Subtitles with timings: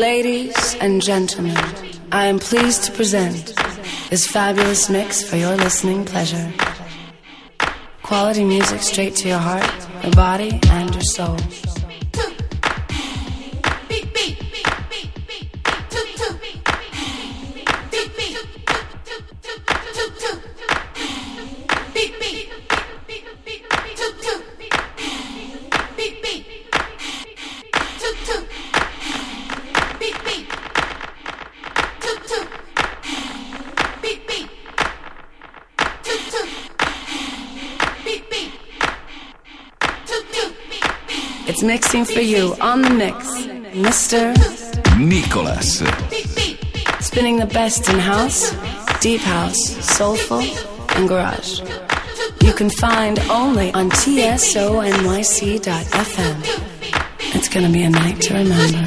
[0.00, 1.58] Ladies and gentlemen,
[2.10, 3.54] I am pleased to present
[4.08, 6.50] this fabulous mix for your listening pleasure.
[8.02, 9.70] Quality music straight to your heart,
[10.02, 11.36] your body, and your soul.
[41.62, 43.16] Mixing for you on the mix,
[43.74, 44.34] Mr.
[44.98, 45.78] Nicholas.
[47.04, 48.52] Spinning the best in house,
[49.00, 50.40] deep house, soulful,
[50.96, 51.60] and garage.
[52.40, 54.64] You can find only on tsonyc.fm.
[57.34, 58.86] It's gonna be a night to remember.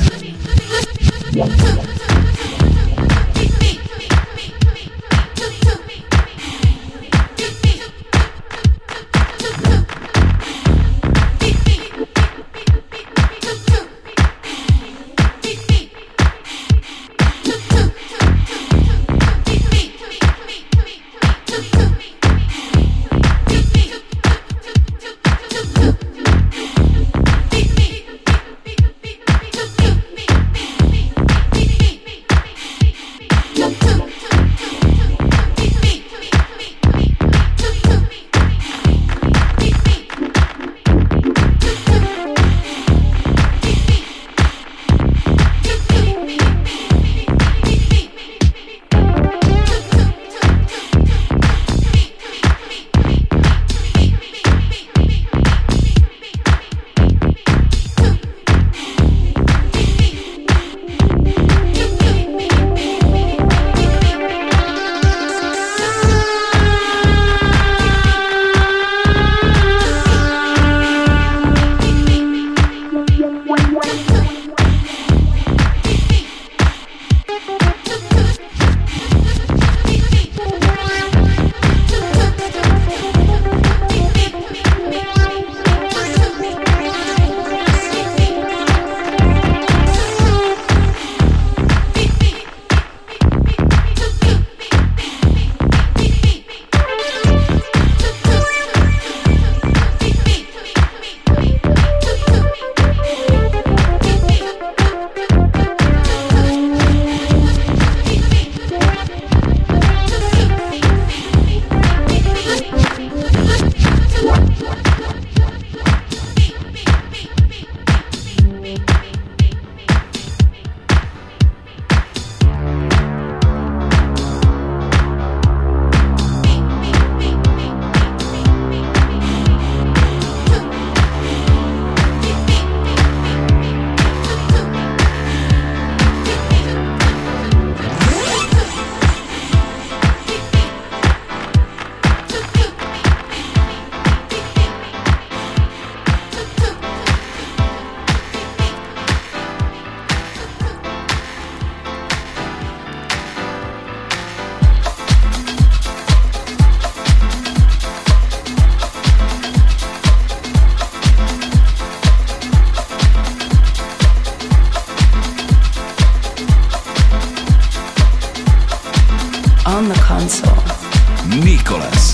[170.42, 171.44] Console.
[171.44, 172.14] Nicolas.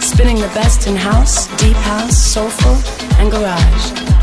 [0.00, 2.76] Spinning the best in house, deep house, soulful,
[3.18, 4.13] and garage.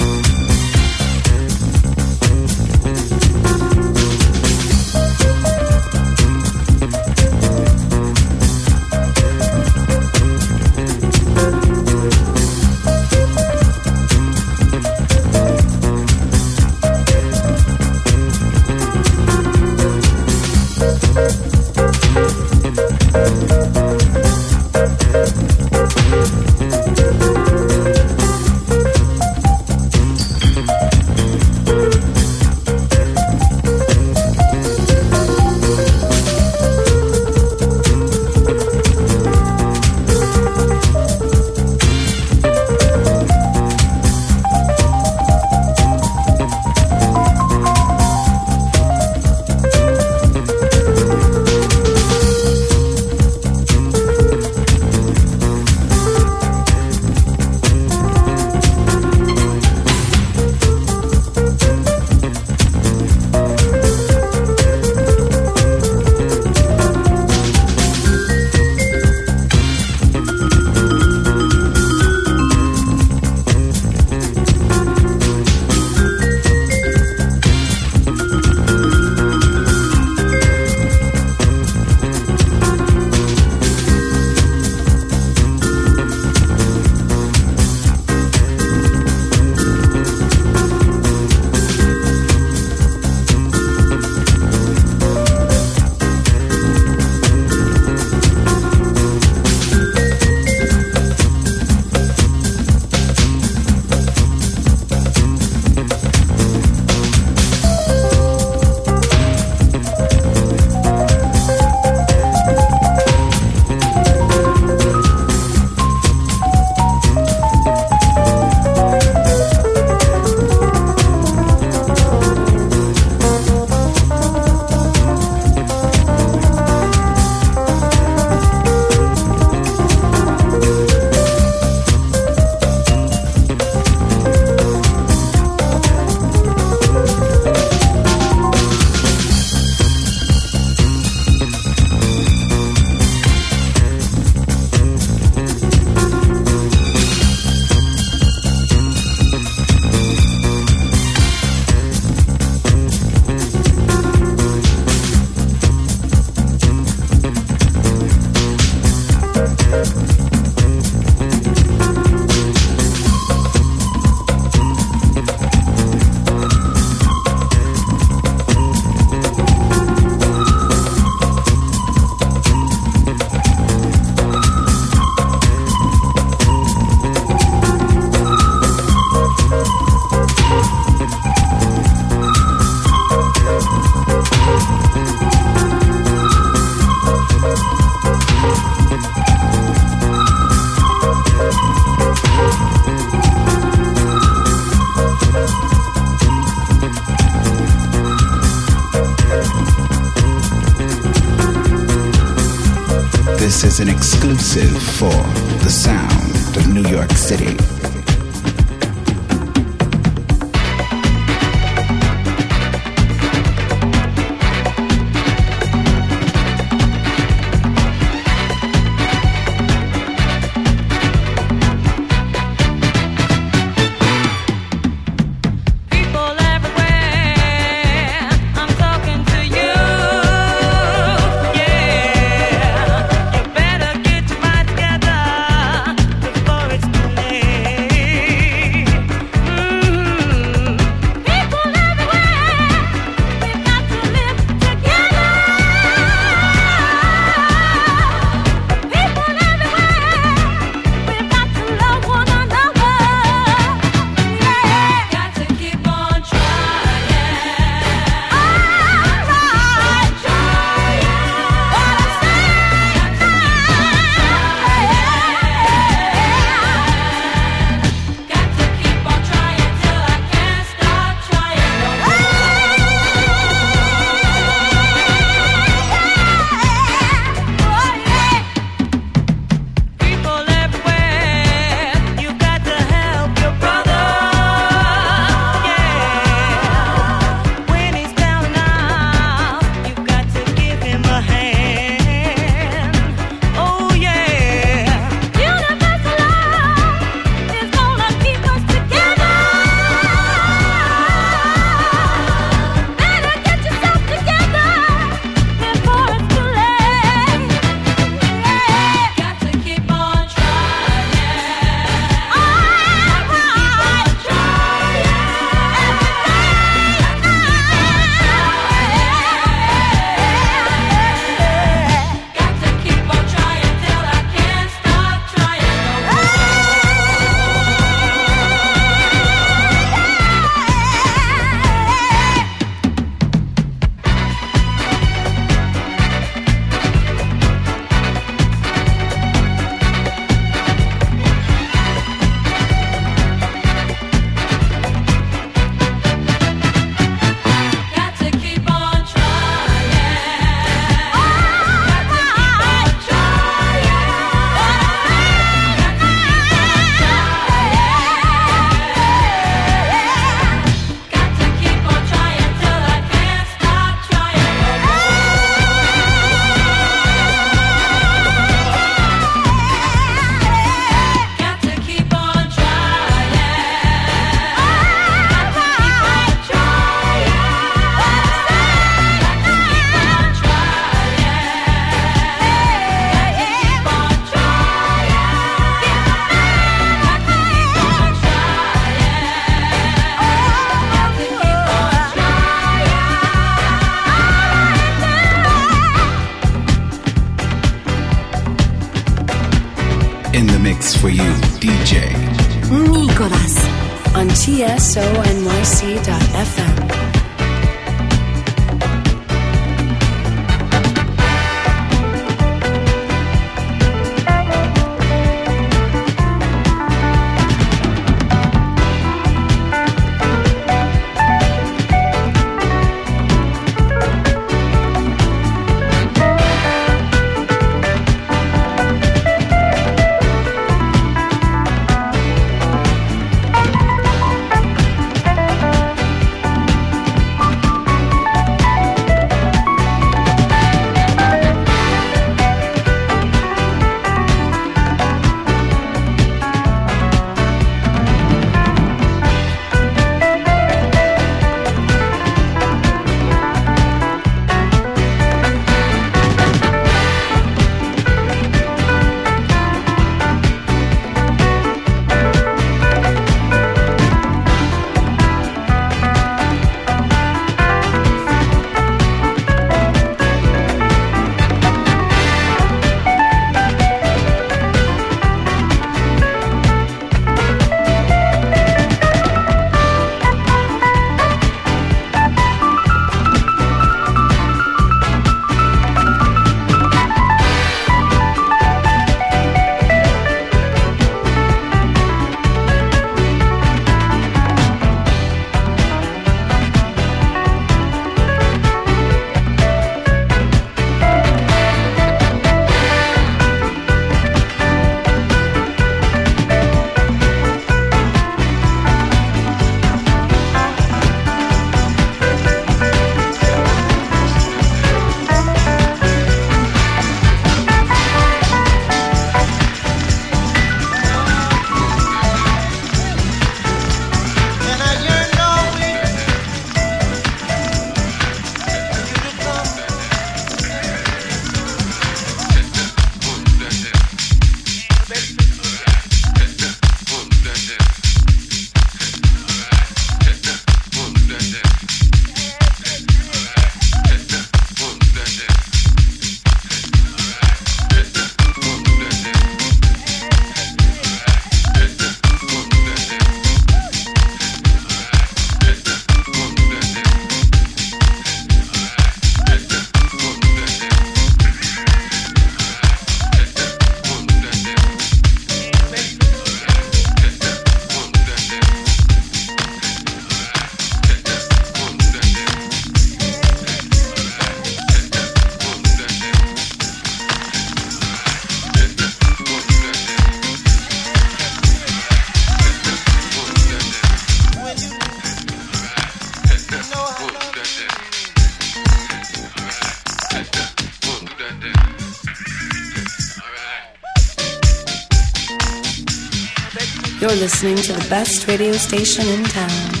[597.63, 600.00] listening to the best radio station in town.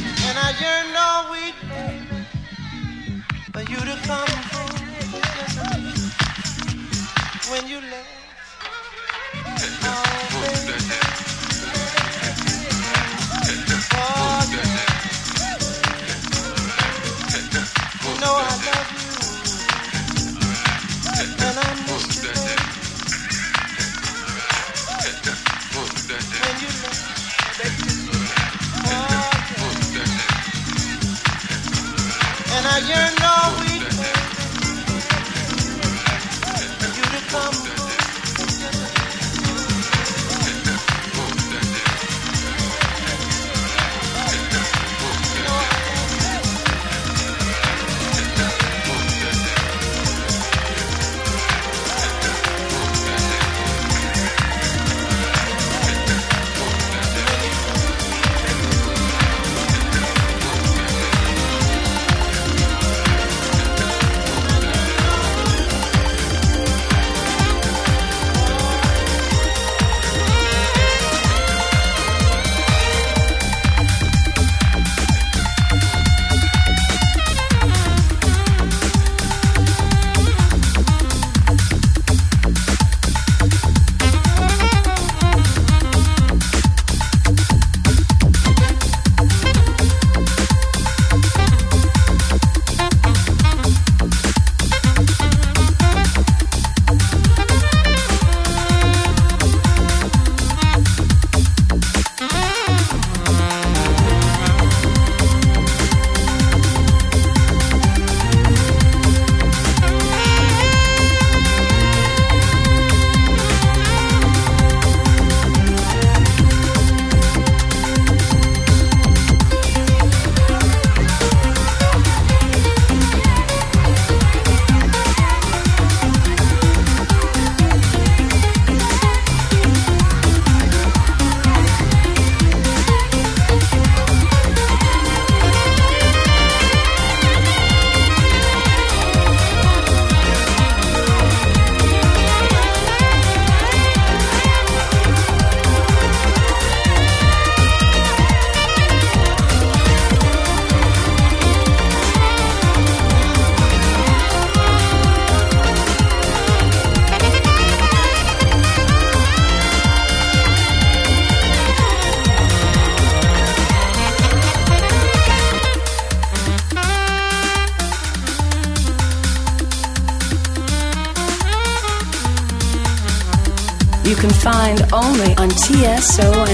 [175.21, 176.51] only on tsonyc.fm.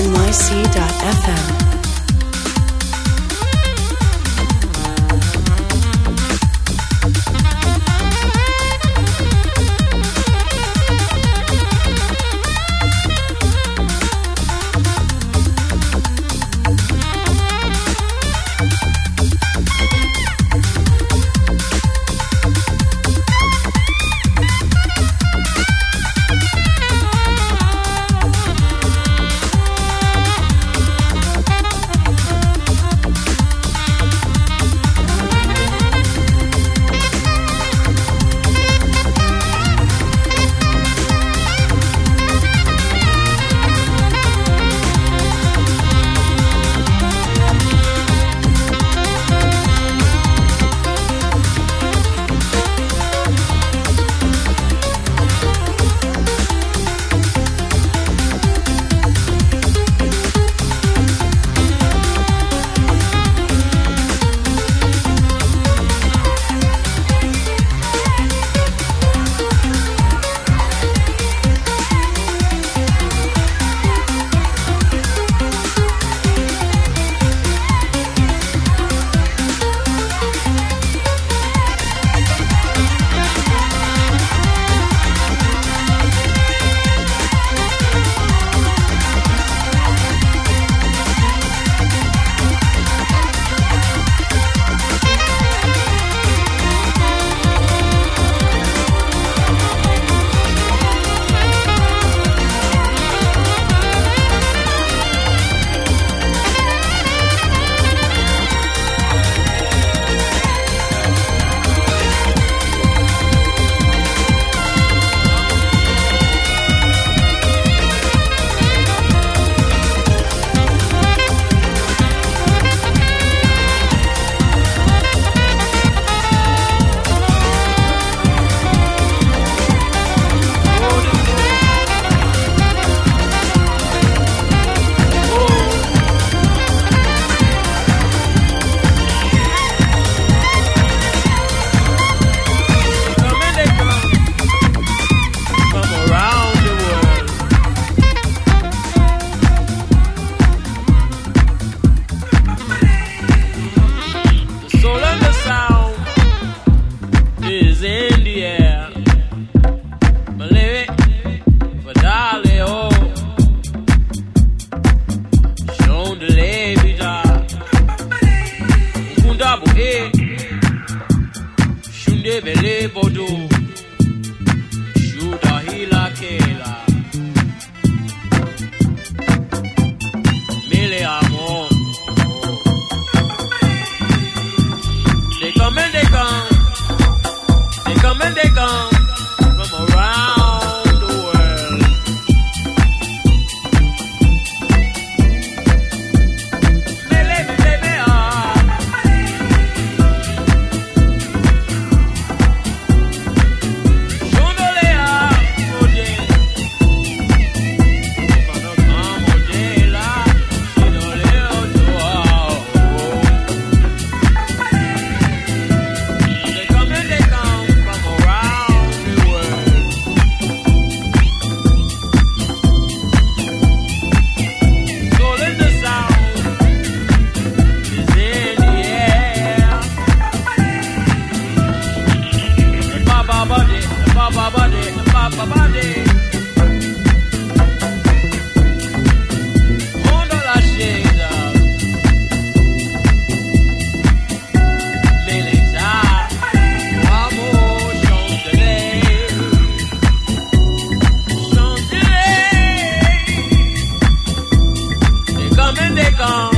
[256.18, 256.57] gone.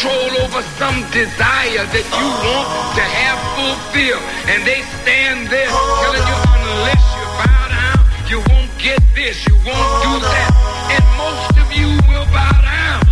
[0.00, 4.24] Control over some desire that you want to have fulfilled.
[4.48, 9.52] And they stand there telling you, unless you bow down, you won't get this, you
[9.60, 10.56] won't do that.
[10.88, 13.04] And most of you will bow down.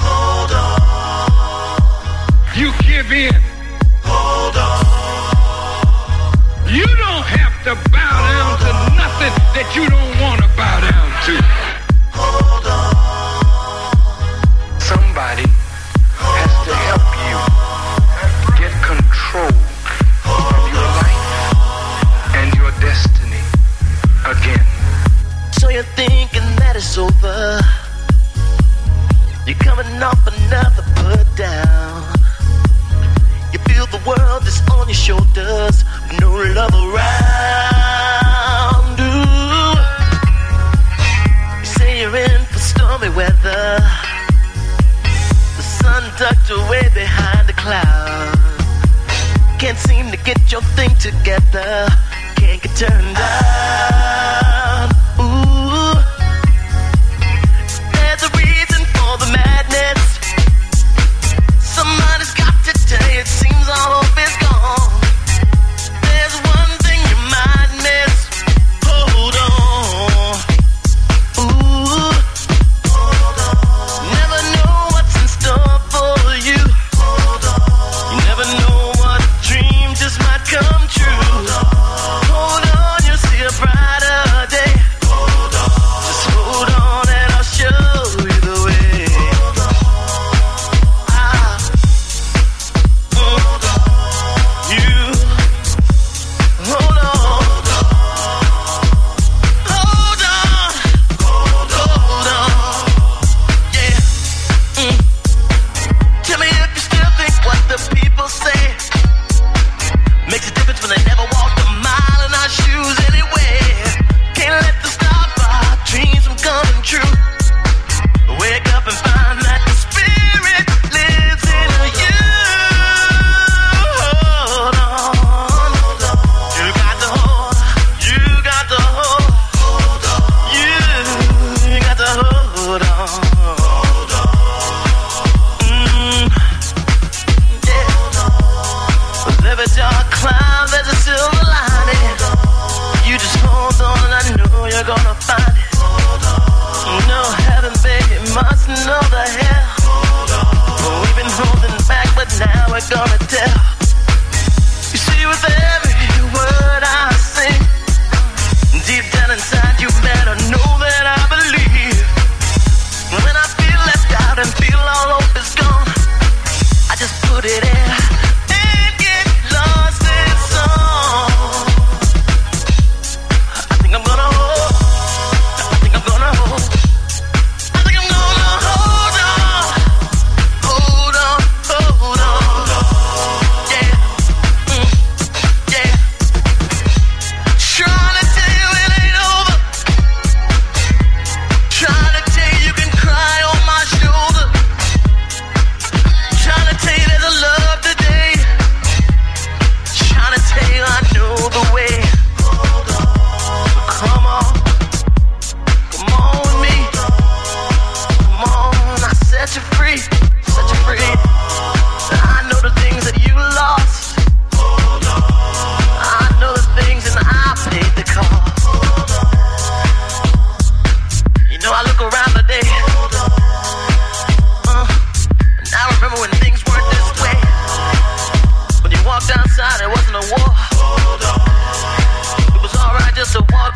[0.00, 0.88] Hold on.
[2.56, 3.36] You give in.
[4.08, 4.80] Hold on.
[6.72, 11.08] You don't have to bow down to nothing that you don't want to bow down
[11.28, 11.36] to.
[12.16, 12.96] Hold on.
[14.80, 15.44] Somebody
[26.84, 27.60] it's over.
[29.46, 32.02] You're coming off another put down.
[33.52, 35.84] You feel the world is on your shoulders,
[36.20, 37.74] no love around.
[39.00, 39.74] Ooh.
[41.60, 43.80] You say you're in for stormy weather.
[45.56, 48.36] The sun tucked away behind the cloud.
[49.58, 51.88] Can't seem to get your thing together.
[52.36, 54.53] Can't get turned down.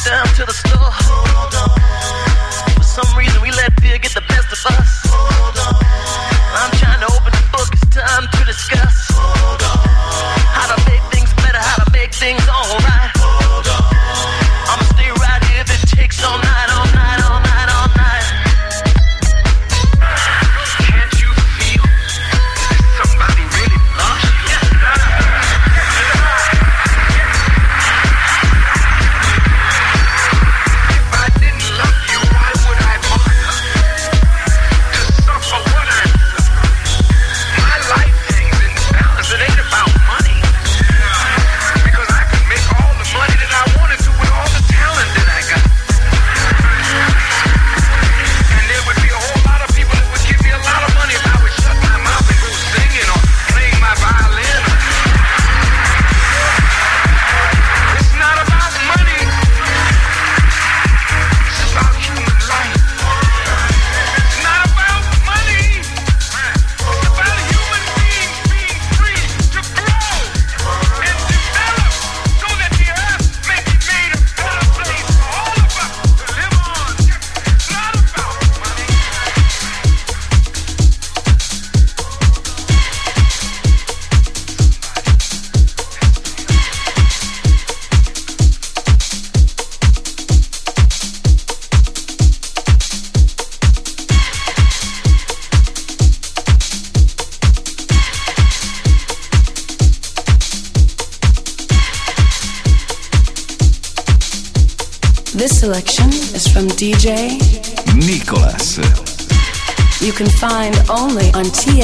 [0.04, 0.78] Down to the store.
[0.80, 1.67] Hold on.
[106.78, 107.34] DJ
[108.06, 108.78] Nicolas.
[110.00, 111.77] you can find only on tsonyc.fm.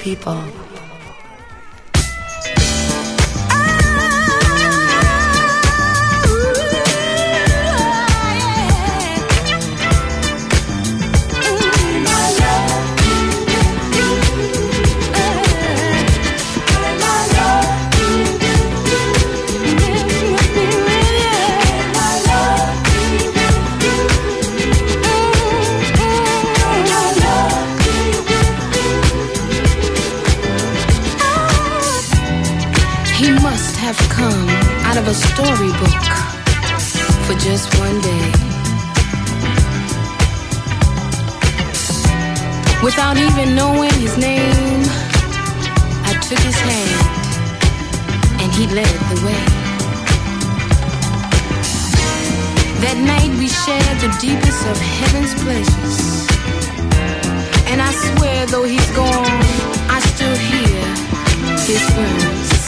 [0.00, 0.49] people.
[33.80, 34.46] have come
[34.84, 36.02] out of a storybook
[37.24, 38.26] for just one day.
[42.84, 44.82] Without even knowing his name,
[46.04, 47.00] I took his hand
[48.42, 49.44] and he led the way.
[52.84, 55.98] That night we shared the deepest of heaven's pleasures.
[57.70, 59.40] And I swear, though he's gone,
[59.88, 60.80] I still hear
[61.64, 62.59] his words.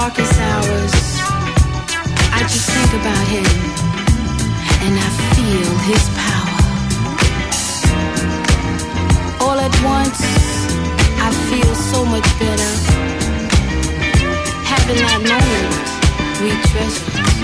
[0.00, 0.92] Darkest hours,
[2.32, 3.44] I just think about him
[4.84, 6.58] and I feel his power.
[9.44, 10.20] All at once,
[11.26, 12.72] I feel so much better.
[14.72, 15.90] Having that moment
[16.40, 17.39] we treasure.